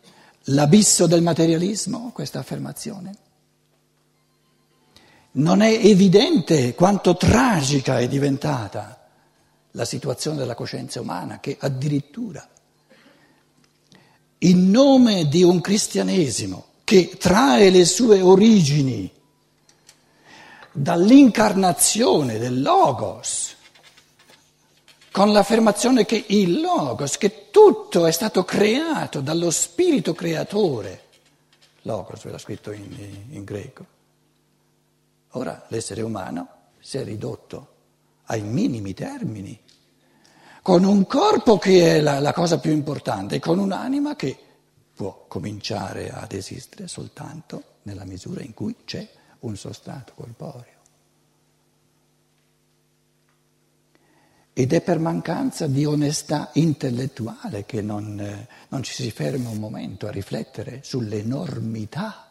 l'abisso 0.47 1.07
del 1.07 1.21
materialismo 1.21 2.11
questa 2.13 2.39
affermazione? 2.39 3.17
non 5.33 5.61
è 5.61 5.71
evidente 5.71 6.75
quanto 6.75 7.15
tragica 7.15 7.99
è 7.99 8.07
diventata 8.07 8.99
la 9.71 9.85
situazione 9.85 10.37
della 10.37 10.53
coscienza 10.53 11.01
umana, 11.01 11.39
che 11.39 11.57
addirittura 11.59 12.47
in 14.39 14.69
nome 14.69 15.27
di 15.27 15.41
un 15.41 15.61
cristianesimo 15.61 16.65
che 16.83 17.15
trae 17.17 17.69
le 17.69 17.85
sue 17.85 18.21
origini 18.21 19.09
dall'incarnazione 20.71 22.37
del 22.37 22.61
Logos, 22.61 23.55
con 25.13 25.31
l'affermazione 25.31 26.05
che 26.05 26.25
il 26.29 26.59
Logos, 26.59 27.19
che 27.19 27.51
tutto 27.51 28.07
è 28.07 28.11
stato 28.11 28.43
creato 28.43 29.21
dallo 29.21 29.51
Spirito 29.51 30.13
creatore, 30.13 31.01
Logos 31.83 32.23
ve 32.23 32.31
l'ha 32.31 32.39
scritto 32.39 32.71
in, 32.71 33.25
in 33.29 33.43
greco, 33.43 33.85
Ora 35.35 35.65
l'essere 35.69 36.01
umano 36.01 36.47
si 36.79 36.97
è 36.97 37.03
ridotto 37.03 37.67
ai 38.25 38.41
minimi 38.41 38.95
termini, 38.95 39.59
con 40.63 40.83
un 40.83 41.05
corpo 41.05 41.59
che 41.59 41.97
è 41.97 42.01
la, 42.01 42.19
la 42.19 42.33
cosa 42.33 42.59
più 42.59 42.71
importante, 42.71 43.39
con 43.39 43.59
un'anima 43.59 44.15
che 44.15 44.35
può 44.95 45.25
cominciare 45.27 46.09
ad 46.09 46.31
esistere 46.31 46.87
soltanto 46.87 47.63
nella 47.83 48.03
misura 48.03 48.41
in 48.41 48.55
cui 48.55 48.75
c'è 48.83 49.07
un 49.39 49.55
sostrato 49.55 50.13
corporeo. 50.15 50.72
Ed 54.53 54.71
è 54.71 54.81
per 54.81 54.99
mancanza 54.99 55.65
di 55.65 55.83
onestà 55.83 56.51
intellettuale 56.53 57.65
che 57.65 57.81
non, 57.81 58.19
eh, 58.19 58.47
non 58.69 58.83
ci 58.83 58.93
si 58.93 59.09
ferma 59.09 59.49
un 59.49 59.57
momento 59.57 60.07
a 60.07 60.11
riflettere 60.11 60.81
sull'enormità 60.83 62.29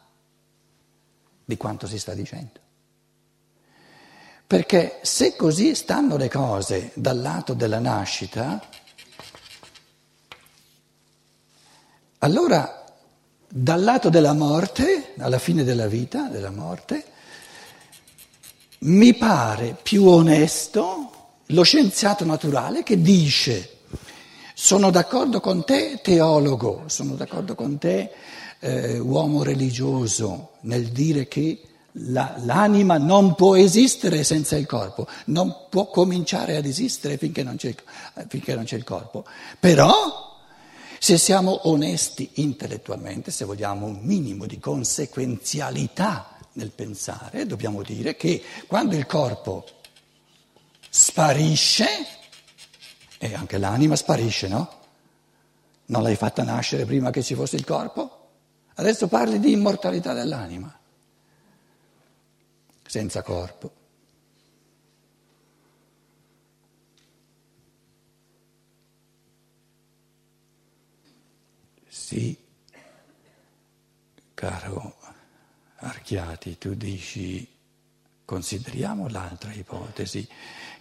di 1.43 1.57
quanto 1.57 1.85
si 1.85 1.99
sta 1.99 2.13
dicendo. 2.13 2.61
Perché 4.47 4.99
se 5.01 5.35
così 5.35 5.75
stanno 5.75 6.15
le 6.15 6.29
cose 6.29 6.91
dal 6.93 7.19
lato 7.19 7.53
della 7.53 7.79
nascita, 7.79 8.61
Allora, 12.23 12.85
dal 13.49 13.83
lato 13.83 14.07
della 14.09 14.31
morte, 14.31 15.13
alla 15.17 15.39
fine 15.39 15.65
della 15.65 15.87
vita, 15.87 16.29
della 16.29 16.51
morte, 16.51 17.03
mi 18.79 19.13
pare 19.13 19.75
più 19.81 20.07
onesto 20.07 21.22
lo 21.47 21.63
scienziato 21.63 22.25
naturale 22.25 22.83
che 22.83 23.01
dice 23.01 23.69
sono 24.55 24.91
d'accordo 24.91 25.39
con 25.39 25.65
te 25.65 25.99
teologo, 26.01 26.83
sono 26.85 27.15
d'accordo 27.15 27.55
con 27.55 27.77
te 27.77 28.11
eh, 28.59 28.99
uomo 28.99 29.43
religioso 29.43 30.51
nel 30.61 30.89
dire 30.89 31.27
che 31.27 31.61
la, 31.97 32.35
l'anima 32.43 32.97
non 32.97 33.35
può 33.35 33.55
esistere 33.55 34.23
senza 34.23 34.55
il 34.55 34.65
corpo, 34.65 35.07
non 35.25 35.67
può 35.69 35.87
cominciare 35.87 36.55
ad 36.55 36.65
esistere 36.65 37.17
finché 37.17 37.43
non 37.43 37.55
c'è, 37.55 37.75
finché 38.27 38.55
non 38.55 38.63
c'è 38.63 38.77
il 38.77 38.83
corpo. 38.83 39.25
Però 39.59 40.31
se 40.97 41.17
siamo 41.17 41.67
onesti 41.67 42.29
intellettualmente, 42.35 43.31
se 43.31 43.45
vogliamo 43.45 43.85
un 43.85 43.99
minimo 44.01 44.45
di 44.45 44.59
conseguenzialità 44.59 46.37
nel 46.53 46.71
pensare, 46.71 47.45
dobbiamo 47.45 47.81
dire 47.81 48.15
che 48.15 48.41
quando 48.67 48.95
il 48.95 49.05
corpo 49.05 49.65
sparisce, 50.95 51.87
e 53.17 53.33
anche 53.33 53.57
l'anima 53.57 53.95
sparisce, 53.95 54.47
no? 54.47 54.81
Non 55.85 56.03
l'hai 56.03 56.15
fatta 56.15 56.43
nascere 56.43 56.85
prima 56.85 57.09
che 57.09 57.23
ci 57.23 57.33
fosse 57.33 57.55
il 57.55 57.65
corpo? 57.65 58.29
Adesso 58.75 59.07
parli 59.07 59.39
di 59.39 59.51
immortalità 59.53 60.13
dell'anima, 60.13 60.79
senza 62.85 63.23
corpo. 63.23 63.73
Sì, 71.87 72.37
caro 74.35 74.97
Archiati, 75.77 76.59
tu 76.59 76.75
dici, 76.75 77.49
consideriamo 78.25 79.07
l'altra 79.09 79.51
ipotesi, 79.53 80.27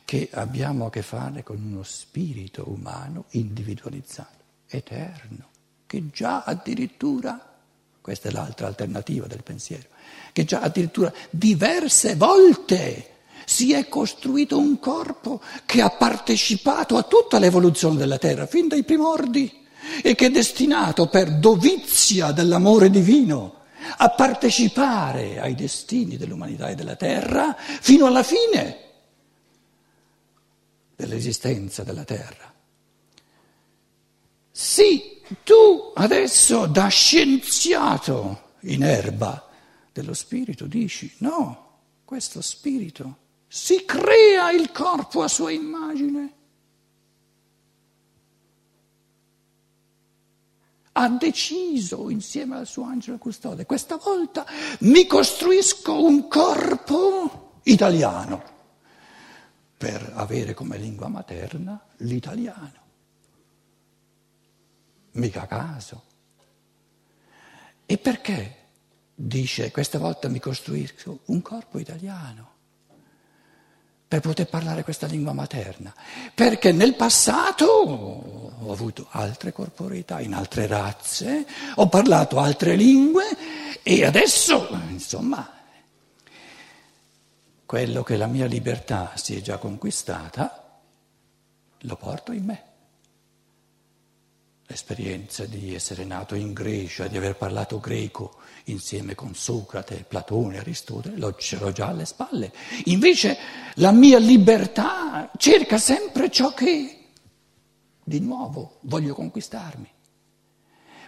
che 0.04 0.28
abbiamo 0.32 0.86
a 0.86 0.90
che 0.90 1.02
fare 1.02 1.42
con 1.42 1.62
uno 1.62 1.82
spirito 1.82 2.64
umano 2.68 3.24
individualizzato, 3.30 4.42
eterno, 4.68 5.48
che 5.86 6.10
già 6.10 6.42
addirittura, 6.42 7.54
questa 8.00 8.28
è 8.28 8.32
l'altra 8.32 8.66
alternativa 8.66 9.26
del 9.26 9.42
pensiero, 9.42 9.88
che 10.32 10.44
già 10.44 10.60
addirittura 10.60 11.12
diverse 11.30 12.16
volte 12.16 13.08
si 13.44 13.72
è 13.72 13.88
costruito 13.88 14.58
un 14.58 14.78
corpo 14.78 15.40
che 15.66 15.82
ha 15.82 15.90
partecipato 15.90 16.96
a 16.96 17.02
tutta 17.02 17.38
l'evoluzione 17.38 17.96
della 17.96 18.18
Terra, 18.18 18.46
fin 18.46 18.68
dai 18.68 18.84
primordi, 18.84 19.60
e 20.02 20.14
che 20.14 20.26
è 20.26 20.30
destinato 20.30 21.08
per 21.08 21.38
dovizia 21.38 22.30
dell'amore 22.30 22.88
divino 22.88 23.60
a 23.98 24.10
partecipare 24.10 25.40
ai 25.40 25.54
destini 25.54 26.16
dell'umanità 26.16 26.68
e 26.68 26.74
della 26.74 26.94
terra 26.94 27.56
fino 27.58 28.06
alla 28.06 28.22
fine 28.22 28.91
dell'esistenza 30.94 31.82
della 31.82 32.04
terra. 32.04 32.52
Sì, 34.50 35.20
tu 35.44 35.92
adesso 35.94 36.66
da 36.66 36.88
scienziato 36.88 38.50
in 38.62 38.82
erba 38.82 39.48
dello 39.92 40.14
spirito 40.14 40.66
dici 40.66 41.12
no, 41.18 41.80
questo 42.04 42.40
spirito 42.40 43.16
si 43.48 43.84
crea 43.84 44.50
il 44.52 44.70
corpo 44.70 45.22
a 45.22 45.28
sua 45.28 45.50
immagine. 45.50 46.40
ha 50.94 51.08
deciso 51.08 52.10
insieme 52.10 52.56
al 52.56 52.66
suo 52.66 52.84
angelo 52.84 53.16
custode, 53.16 53.64
questa 53.64 53.96
volta 53.96 54.44
mi 54.80 55.06
costruisco 55.06 56.04
un 56.04 56.28
corpo 56.28 57.60
italiano 57.62 58.52
per 59.82 60.12
avere 60.14 60.54
come 60.54 60.76
lingua 60.76 61.08
materna 61.08 61.84
l'italiano. 61.96 62.80
Mica 65.14 65.44
caso. 65.48 66.04
E 67.84 67.98
perché 67.98 68.56
dice 69.12 69.72
questa 69.72 69.98
volta 69.98 70.28
mi 70.28 70.38
costruisco 70.38 71.22
un 71.26 71.42
corpo 71.42 71.80
italiano? 71.80 72.50
per 74.12 74.20
poter 74.20 74.46
parlare 74.46 74.84
questa 74.84 75.06
lingua 75.06 75.32
materna, 75.32 75.90
perché 76.34 76.70
nel 76.70 76.96
passato 76.96 77.64
ho 77.64 78.70
avuto 78.70 79.06
altre 79.08 79.54
corporeità 79.54 80.20
in 80.20 80.34
altre 80.34 80.66
razze, 80.66 81.46
ho 81.76 81.88
parlato 81.88 82.38
altre 82.38 82.76
lingue 82.76 83.24
e 83.82 84.04
adesso, 84.04 84.68
insomma, 84.90 85.61
quello 87.72 88.02
che 88.02 88.18
la 88.18 88.26
mia 88.26 88.44
libertà 88.44 89.12
si 89.14 89.34
è 89.34 89.40
già 89.40 89.56
conquistata, 89.56 90.78
lo 91.78 91.96
porto 91.96 92.32
in 92.32 92.44
me. 92.44 92.64
L'esperienza 94.66 95.46
di 95.46 95.74
essere 95.74 96.04
nato 96.04 96.34
in 96.34 96.52
Grecia, 96.52 97.06
di 97.06 97.16
aver 97.16 97.34
parlato 97.34 97.80
greco 97.80 98.40
insieme 98.64 99.14
con 99.14 99.34
Socrate, 99.34 100.04
Platone, 100.06 100.58
Aristotele, 100.58 101.16
lo 101.16 101.34
ce 101.36 101.56
l'ho 101.56 101.72
già 101.72 101.86
alle 101.86 102.04
spalle. 102.04 102.52
Invece 102.84 103.38
la 103.76 103.90
mia 103.90 104.18
libertà 104.18 105.30
cerca 105.38 105.78
sempre 105.78 106.30
ciò 106.30 106.52
che 106.52 107.06
di 108.04 108.20
nuovo 108.20 108.80
voglio 108.82 109.14
conquistarmi. 109.14 109.90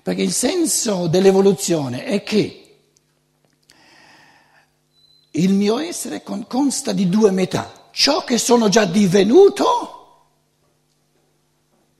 Perché 0.02 0.22
il 0.22 0.32
senso 0.32 1.08
dell'evoluzione 1.08 2.04
è 2.04 2.22
che 2.22 2.63
il 5.36 5.52
mio 5.52 5.78
essere 5.78 6.22
consta 6.22 6.92
di 6.92 7.08
due 7.08 7.30
metà, 7.30 7.88
ciò 7.90 8.24
che 8.24 8.38
sono 8.38 8.68
già 8.68 8.84
divenuto 8.84 10.02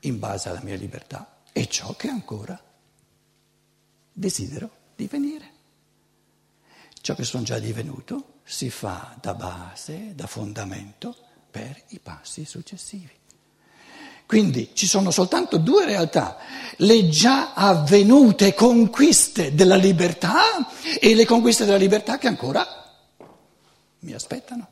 in 0.01 0.19
base 0.19 0.49
alla 0.49 0.61
mia 0.63 0.77
libertà 0.77 1.39
e 1.53 1.67
ciò 1.67 1.95
che 1.97 2.09
ancora 2.09 2.61
desidero 4.13 4.71
divenire. 4.95 5.53
Ciò 7.01 7.15
che 7.15 7.25
sono 7.25 7.43
già 7.43 7.59
divenuto 7.59 8.41
si 8.45 8.71
fa 8.71 9.17
da 9.21 9.35
base, 9.35 10.13
da 10.15 10.27
fondamento 10.27 11.17
per 11.51 11.81
i 11.89 11.99
passi 11.99 12.45
successivi. 12.45 13.11
Quindi 14.27 14.71
ci 14.75 14.87
sono 14.87 15.11
soltanto 15.11 15.59
due 15.59 15.85
realtà, 15.85 16.39
le 16.77 17.09
già 17.09 17.53
avvenute 17.53 18.55
conquiste 18.55 19.55
della 19.55 19.77
libertà 19.77 20.69
e 20.99 21.15
le 21.15 21.27
conquiste 21.27 21.65
della 21.65 21.77
libertà 21.77 22.17
che 22.17 22.29
ancora 22.29 22.84
mi 24.05 24.13
aspettano. 24.13 24.69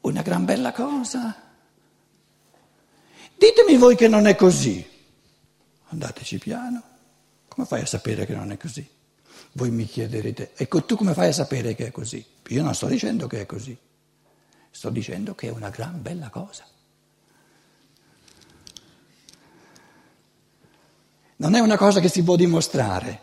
Una 0.00 0.22
gran 0.22 0.44
bella 0.44 0.72
cosa. 0.72 1.36
Ditemi 3.36 3.76
voi 3.76 3.96
che 3.96 4.08
non 4.08 4.26
è 4.26 4.34
così. 4.34 4.84
Andateci 5.88 6.38
piano. 6.38 6.82
Come 7.48 7.66
fai 7.66 7.82
a 7.82 7.86
sapere 7.86 8.24
che 8.24 8.34
non 8.34 8.50
è 8.50 8.56
così? 8.56 8.88
Voi 9.54 9.70
mi 9.70 9.84
chiederete, 9.84 10.52
ecco 10.56 10.84
tu 10.84 10.96
come 10.96 11.12
fai 11.12 11.28
a 11.28 11.32
sapere 11.32 11.74
che 11.74 11.88
è 11.88 11.90
così? 11.90 12.24
Io 12.48 12.62
non 12.62 12.74
sto 12.74 12.86
dicendo 12.86 13.26
che 13.26 13.42
è 13.42 13.46
così, 13.46 13.76
sto 14.70 14.88
dicendo 14.88 15.34
che 15.34 15.48
è 15.48 15.50
una 15.50 15.68
gran 15.68 16.00
bella 16.00 16.30
cosa. 16.30 16.64
Non 21.36 21.54
è 21.54 21.60
una 21.60 21.76
cosa 21.76 22.00
che 22.00 22.08
si 22.08 22.22
può 22.22 22.36
dimostrare, 22.36 23.20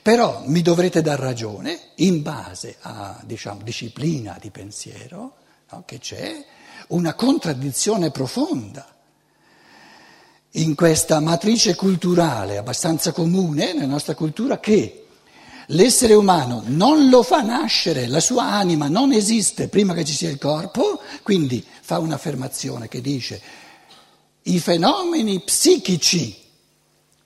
però 0.00 0.42
mi 0.46 0.62
dovrete 0.62 1.02
dar 1.02 1.18
ragione 1.18 1.78
in 1.96 2.22
base 2.22 2.76
a 2.80 3.20
diciamo, 3.24 3.62
disciplina 3.62 4.36
di 4.40 4.50
pensiero 4.50 5.34
no, 5.70 5.82
che 5.84 5.98
c'è 5.98 6.44
una 6.88 7.14
contraddizione 7.14 8.10
profonda. 8.10 8.94
In 10.52 10.74
questa 10.74 11.20
matrice 11.20 11.74
culturale 11.74 12.56
abbastanza 12.56 13.12
comune 13.12 13.74
nella 13.74 13.86
nostra 13.86 14.14
cultura 14.14 14.58
che 14.58 15.06
l'essere 15.66 16.14
umano 16.14 16.62
non 16.66 17.08
lo 17.08 17.22
fa 17.22 17.42
nascere, 17.42 18.06
la 18.06 18.20
sua 18.20 18.44
anima 18.44 18.88
non 18.88 19.12
esiste 19.12 19.68
prima 19.68 19.92
che 19.92 20.04
ci 20.04 20.14
sia 20.14 20.30
il 20.30 20.38
corpo, 20.38 21.00
quindi 21.22 21.64
fa 21.80 21.98
un'affermazione 21.98 22.88
che 22.88 23.00
dice 23.00 23.40
i 24.42 24.58
fenomeni 24.58 25.40
psichici, 25.40 26.34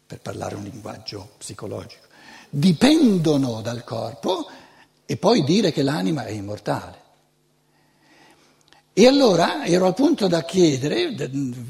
per 0.05 0.19
parlare 0.21 0.57
un 0.57 0.65
linguaggio 0.65 1.35
psicologico, 1.39 2.09
dipendono 2.55 3.63
dal 3.63 3.83
corpo 3.83 4.47
e 5.07 5.17
poi 5.17 5.43
dire 5.43 5.73
che 5.73 5.83
l'anima 5.83 6.27
è 6.27 6.33
immortale. 6.33 7.01
E 8.95 9.07
allora 9.07 9.65
ero 9.65 9.87
al 9.87 9.95
punto 9.95 10.27
da 10.27 10.45
chiedere, 10.45 11.15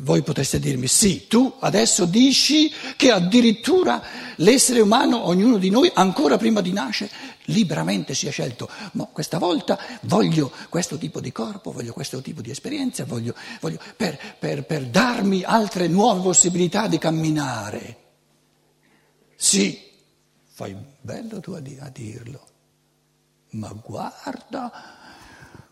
voi 0.01 0.23
poteste 0.23 0.59
dirmi 0.59 0.89
sì, 0.89 1.29
tu 1.29 1.55
adesso 1.61 2.05
dici 2.05 2.69
che 2.97 3.13
addirittura 3.13 4.03
l'essere 4.37 4.81
umano, 4.81 5.25
ognuno 5.29 5.57
di 5.59 5.71
noi, 5.71 5.89
ancora 5.95 6.37
prima 6.37 6.61
di 6.61 6.73
nascere, 6.73 7.13
liberamente 7.45 8.15
si 8.15 8.27
è 8.27 8.33
scelto, 8.33 8.69
ma 8.95 9.05
questa 9.05 9.39
volta 9.39 9.79
voglio 10.03 10.51
questo 10.69 10.99
tipo 10.99 11.21
di 11.21 11.31
corpo, 11.31 11.71
voglio 11.71 11.93
questo 11.93 12.21
tipo 12.21 12.41
di 12.41 12.51
esperienza, 12.51 13.05
voglio, 13.05 13.37
voglio 13.61 13.79
per, 13.97 14.19
per, 14.37 14.65
per 14.65 14.87
darmi 14.87 15.45
altre 15.45 15.87
nuove 15.87 16.23
possibilità 16.23 16.89
di 16.89 16.99
camminare. 16.99 17.97
Sì, 19.37 19.92
fai 20.63 20.77
bello 21.01 21.41
tu 21.41 21.55
a, 21.55 21.89
dirlo, 21.89 22.47
ma 23.51 23.75
guarda 23.85 24.71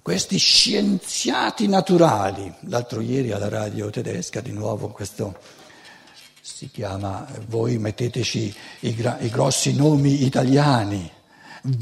questi 0.03 0.37
scienziati 0.37 1.69
naturali, 1.69 2.53
l'altro 2.63 3.01
ieri 3.01 3.31
alla 3.31 3.49
radio 3.49 3.89
tedesca 3.89 4.41
di 4.41 4.51
nuovo 4.51 4.89
questo 4.89 5.39
si 6.43 6.71
chiama, 6.71 7.25
voi 7.47 7.79
metteteci 7.79 8.53
i, 8.81 8.89
i 9.21 9.29
grossi 9.29 9.77
nomi 9.77 10.25
italiani, 10.25 11.09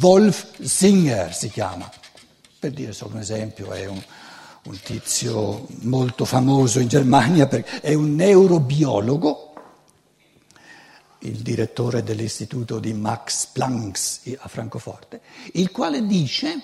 Wolf 0.00 0.60
Singer 0.60 1.32
si 1.32 1.48
chiama, 1.48 1.90
per 2.58 2.72
dire 2.72 2.92
solo 2.92 3.14
un 3.14 3.20
esempio, 3.20 3.72
è 3.72 3.86
un, 3.86 4.02
un 4.64 4.78
tizio 4.82 5.66
molto 5.80 6.26
famoso 6.26 6.78
in 6.78 6.88
Germania, 6.88 7.48
è 7.48 7.94
un 7.94 8.14
neurobiologo, 8.16 9.47
il 11.20 11.38
direttore 11.38 12.02
dell'istituto 12.02 12.78
di 12.78 12.92
Max 12.92 13.46
Planck 13.46 14.36
a 14.38 14.48
Francoforte, 14.48 15.22
il 15.54 15.70
quale 15.70 16.06
dice 16.06 16.62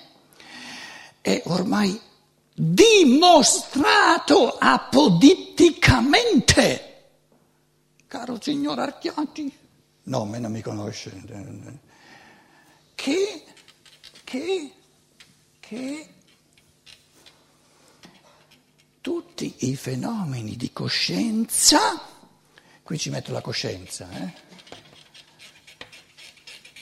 è 1.21 1.43
ormai 1.47 1.99
dimostrato 2.55 4.57
apoditticamente, 4.59 7.07
caro 8.07 8.39
signor 8.41 8.79
Archiati, 8.79 9.53
no, 10.05 10.25
me 10.25 10.39
non 10.39 10.53
mi 10.53 10.61
conosce, 10.61 11.21
che, 12.95 13.43
che, 14.23 14.73
che 15.59 16.09
tutti 19.01 19.57
i 19.71 19.75
fenomeni 19.77 20.57
di 20.57 20.73
coscienza, 20.73 22.01
qui 22.83 22.99
ci 22.99 23.11
metto 23.11 23.33
la 23.33 23.41
coscienza, 23.41 24.09
eh? 24.13 24.33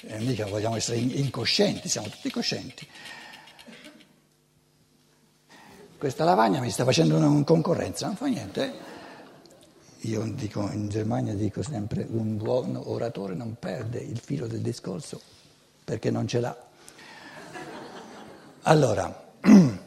E 0.04 0.18
mica 0.18 0.46
vogliamo 0.46 0.76
essere 0.76 0.98
incoscienti, 0.98 1.88
siamo 1.88 2.08
tutti 2.08 2.30
coscienti. 2.30 2.86
Questa 5.96 6.24
lavagna 6.24 6.60
mi 6.60 6.70
sta 6.70 6.84
facendo 6.84 7.16
una 7.16 7.44
concorrenza, 7.44 8.06
non 8.06 8.16
fa 8.16 8.26
niente. 8.26 8.90
Io 10.00 10.24
dico, 10.34 10.68
in 10.72 10.88
Germania 10.88 11.32
dico 11.34 11.62
sempre, 11.62 12.04
un 12.08 12.36
buon 12.36 12.74
oratore 12.76 13.34
non 13.34 13.54
perde 13.56 14.00
il 14.00 14.18
filo 14.18 14.48
del 14.48 14.60
discorso 14.60 15.20
perché 15.84 16.10
non 16.10 16.26
ce 16.26 16.40
l'ha. 16.40 16.56
Allora, 18.62 19.30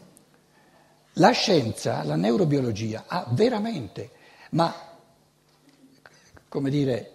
la 1.13 1.31
scienza, 1.31 2.03
la 2.03 2.15
neurobiologia 2.15 3.03
ha 3.07 3.27
veramente, 3.31 4.11
ma 4.51 4.73
come 6.47 6.69
dire, 6.69 7.14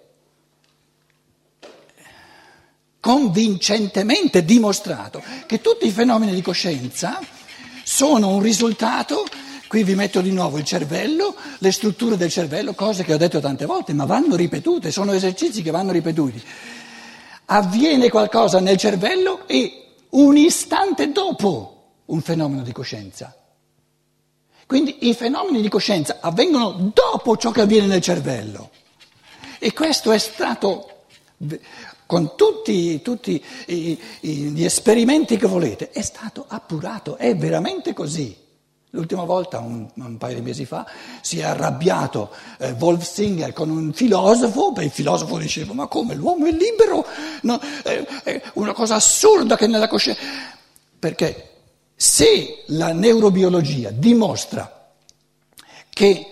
convincentemente 3.10 4.44
dimostrato 4.44 5.20
che 5.46 5.60
tutti 5.60 5.84
i 5.84 5.90
fenomeni 5.90 6.32
di 6.32 6.42
coscienza 6.42 7.18
sono 7.82 8.28
un 8.28 8.40
risultato, 8.40 9.26
qui 9.66 9.82
vi 9.82 9.96
metto 9.96 10.20
di 10.20 10.30
nuovo 10.30 10.58
il 10.58 10.64
cervello, 10.64 11.34
le 11.58 11.72
strutture 11.72 12.16
del 12.16 12.30
cervello, 12.30 12.72
cose 12.72 13.02
che 13.02 13.12
ho 13.12 13.16
detto 13.16 13.40
tante 13.40 13.66
volte, 13.66 13.94
ma 13.94 14.04
vanno 14.04 14.36
ripetute, 14.36 14.92
sono 14.92 15.10
esercizi 15.10 15.60
che 15.60 15.72
vanno 15.72 15.90
ripetuti. 15.90 16.40
Avviene 17.46 18.10
qualcosa 18.10 18.60
nel 18.60 18.76
cervello 18.76 19.48
e 19.48 19.86
un 20.10 20.36
istante 20.36 21.10
dopo 21.10 21.94
un 22.04 22.20
fenomeno 22.20 22.62
di 22.62 22.70
coscienza. 22.70 23.36
Quindi 24.66 25.08
i 25.08 25.14
fenomeni 25.14 25.60
di 25.60 25.68
coscienza 25.68 26.18
avvengono 26.20 26.92
dopo 26.94 27.36
ciò 27.36 27.50
che 27.50 27.62
avviene 27.62 27.88
nel 27.88 28.02
cervello. 28.02 28.70
E 29.58 29.72
questo 29.72 30.12
è 30.12 30.18
stato 30.18 31.06
con 32.10 32.34
tutti, 32.34 33.00
tutti 33.02 33.40
i, 33.66 33.96
i, 34.22 34.30
gli 34.50 34.64
esperimenti 34.64 35.36
che 35.36 35.46
volete, 35.46 35.90
è 35.90 36.02
stato 36.02 36.44
appurato, 36.48 37.16
è 37.16 37.36
veramente 37.36 37.92
così. 37.92 38.36
L'ultima 38.90 39.22
volta, 39.22 39.60
un, 39.60 39.88
un, 39.94 40.18
paio 40.18 40.34
di 40.34 40.40
mesi 40.40 40.64
fa, 40.64 40.84
si 41.20 41.38
è 41.38 41.44
arrabbiato 41.44 42.32
eh, 42.58 42.72
Wolf 42.72 43.08
Singer 43.08 43.52
con 43.52 43.70
un 43.70 43.92
filosofo, 43.92 44.72
beh, 44.72 44.86
il 44.86 44.90
filosofo 44.90 45.38
diceva, 45.38 45.72
ma 45.72 45.86
come, 45.86 46.16
l'uomo 46.16 46.46
è 46.46 46.50
libero? 46.50 47.06
No, 47.42 47.60
è, 47.84 48.04
è 48.24 48.42
una 48.54 48.72
cosa 48.72 48.96
assurda 48.96 49.56
che 49.56 49.68
nella 49.68 49.86
coscienza... 49.86 50.20
Perché 50.98 51.50
se 51.94 52.64
la 52.66 52.92
neurobiologia 52.92 53.90
dimostra 53.90 54.90
che 55.88 56.26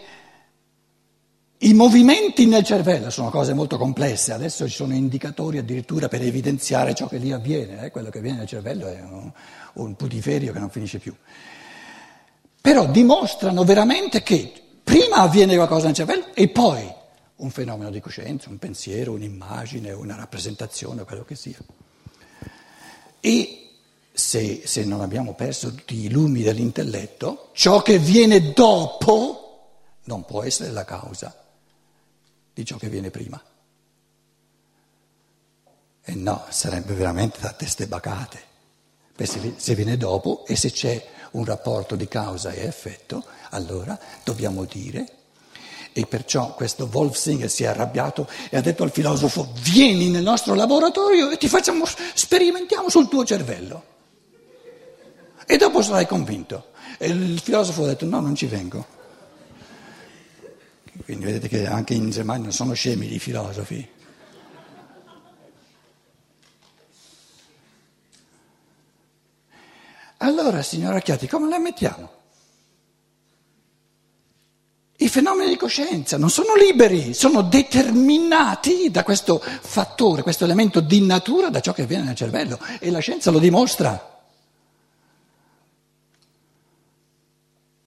i 1.61 1.75
movimenti 1.75 2.47
nel 2.47 2.63
cervello 2.63 3.11
sono 3.11 3.31
cose 3.31 3.53
molto 3.53 3.79
complesse, 3.79 4.33
adesso 4.33 4.69
ci 4.69 4.75
sono 4.77 4.95
indicatori 4.95 5.59
addirittura 5.59 6.07
per 6.07 6.23
evidenziare 6.23 6.95
ciò 6.95 7.09
che 7.09 7.17
lì 7.17 7.33
avviene, 7.33 7.85
eh? 7.85 7.91
quello 7.91 8.11
che 8.11 8.19
avviene 8.19 8.39
nel 8.39 8.47
cervello 8.47 8.87
è 8.87 9.01
un, 9.01 9.29
un 9.75 9.97
putiferio 9.97 10.53
che 10.53 10.59
non 10.61 10.71
finisce 10.71 11.01
più. 11.01 11.13
Però 12.61 12.87
dimostrano 12.87 13.65
veramente 13.65 14.23
che 14.23 14.53
prima 14.85 15.17
avviene 15.17 15.57
qualcosa 15.57 15.87
nel 15.87 15.97
cervello 15.97 16.27
e 16.33 16.49
poi 16.49 16.95
un 17.37 17.51
fenomeno 17.51 17.91
di 17.91 17.99
coscienza, 17.99 18.51
un 18.51 18.59
pensiero, 18.59 19.13
un'immagine, 19.15 19.91
una 19.91 20.15
rappresentazione, 20.15 21.03
quello 21.03 21.25
che 21.25 21.35
sia. 21.35 21.59
E 23.19 23.71
se, 24.13 24.63
se 24.65 24.85
non 24.85 25.01
abbiamo 25.01 25.35
perso 25.35 25.75
tutti 25.75 26.05
i 26.05 26.09
lumi 26.09 26.43
dell'intelletto, 26.43 27.51
ciò 27.53 27.83
che 27.83 27.99
viene 27.99 28.53
dopo 28.53 29.47
non 30.05 30.25
può 30.25 30.45
essere 30.45 30.71
la 30.71 30.85
causa 30.85 31.35
di 32.59 32.65
ciò 32.65 32.77
che 32.77 32.89
viene 32.89 33.11
prima. 33.11 33.41
E 36.03 36.15
no, 36.17 36.45
sarebbe 36.49 36.93
veramente 36.93 37.39
da 37.41 37.53
teste 37.53 37.87
bacate. 37.87 38.47
Se 39.57 39.75
viene 39.77 39.97
dopo 39.97 40.45
e 40.45 40.57
se 40.57 40.73
c'è 40.73 41.07
un 41.33 41.45
rapporto 41.45 41.95
di 41.95 42.09
causa 42.09 42.51
e 42.51 42.65
effetto, 42.65 43.25
allora 43.51 43.97
dobbiamo 44.25 44.65
dire, 44.65 45.07
e 45.93 46.07
perciò 46.07 46.55
questo 46.55 46.89
Wolf 46.91 47.17
Singer 47.17 47.49
si 47.49 47.63
è 47.63 47.67
arrabbiato 47.67 48.29
e 48.51 48.57
ha 48.57 48.61
detto 48.61 48.83
al 48.83 48.91
filosofo, 48.91 49.53
vieni 49.61 50.09
nel 50.09 50.25
nostro 50.25 50.55
laboratorio 50.55 51.31
e 51.31 51.37
ti 51.37 51.49
facciamo, 51.49 51.85
sperimentiamo 51.87 52.89
sul 52.89 53.09
tuo 53.09 53.25
cervello. 53.25 53.85
E 55.47 55.57
dopo 55.57 55.81
sarai 55.81 56.09
convinto. 56.09 56.71
E 56.99 57.07
il 57.07 57.39
filosofo 57.39 57.85
ha 57.85 57.87
detto, 57.87 58.05
no, 58.05 58.19
non 58.19 58.35
ci 58.35 58.47
vengo. 58.47 58.98
Quindi 61.09 61.25
vedete 61.25 61.49
che 61.49 61.67
anche 61.67 61.95
in 61.95 62.11
Germania 62.11 62.43
non 62.43 62.53
sono 62.53 62.75
scemi 62.75 63.15
i 63.15 63.19
filosofi. 63.19 63.89
Allora, 70.19 70.61
signora 70.61 70.97
Archiati, 70.97 71.27
come 71.27 71.49
la 71.49 71.59
mettiamo? 71.59 72.11
I 74.99 75.09
fenomeni 75.09 75.49
di 75.49 75.57
coscienza 75.57 76.19
non 76.19 76.29
sono 76.29 76.55
liberi, 76.55 77.15
sono 77.15 77.41
determinati 77.41 78.91
da 78.91 79.03
questo 79.03 79.39
fattore, 79.41 80.21
questo 80.21 80.45
elemento 80.45 80.81
di 80.81 81.01
natura, 81.01 81.49
da 81.49 81.61
ciò 81.61 81.73
che 81.73 81.85
avviene 81.85 82.05
nel 82.05 82.17
cervello 82.17 82.59
e 82.79 82.91
la 82.91 82.99
scienza 82.99 83.31
lo 83.31 83.39
dimostra. 83.39 84.18